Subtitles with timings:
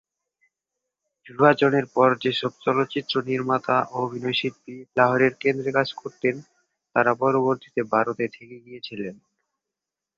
[1.27, 6.35] বিভাজনের পর যেসব চলচ্চিত্র নির্মাতা ও অভিনয়শিল্পী লাহোরের কেন্দ্রে কাজ করতেন
[6.95, 9.15] তারা পরবর্তীতে ভারতে থেকে গিয়েছিলেন।